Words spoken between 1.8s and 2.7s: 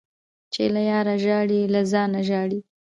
ځانه ژاړي.